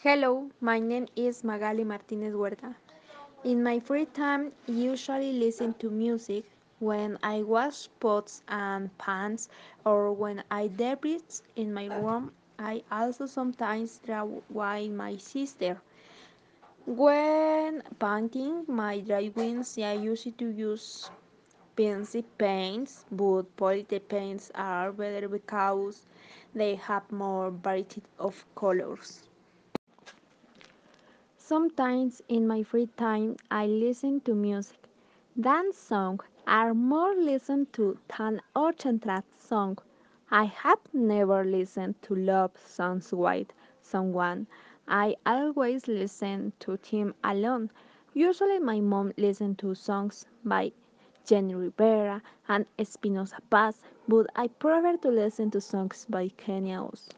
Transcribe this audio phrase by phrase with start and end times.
[0.00, 2.76] Hello, my name is Magali Martinez Huerta.
[3.42, 6.44] In my free time, usually listen to music
[6.78, 9.48] when I wash pots and pans
[9.84, 12.30] or when I debrief in my room.
[12.60, 15.82] I also sometimes draw with my sister.
[16.86, 21.10] When painting my drawings, I used to use
[21.74, 26.06] pencil paints, but polytech paints are better because
[26.54, 29.24] they have more variety of colors.
[31.48, 34.86] Sometimes in my free time I listen to music.
[35.40, 38.42] Dance songs are more listened to than
[39.00, 39.78] trap songs.
[40.30, 43.46] I have never listened to love songs with
[43.80, 44.46] someone.
[44.86, 47.70] I always listen to them alone.
[48.12, 50.72] Usually my mom listens to songs by
[51.24, 57.08] Jenni Rivera and Espinoza Paz, but I prefer to listen to songs by Kenia Os.